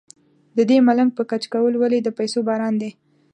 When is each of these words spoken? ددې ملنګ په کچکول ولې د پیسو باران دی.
ددې 0.57 0.77
ملنګ 0.87 1.09
په 1.17 1.23
کچکول 1.31 1.73
ولې 1.77 1.99
د 2.03 2.09
پیسو 2.17 2.39
باران 2.47 2.73
دی. 2.81 2.91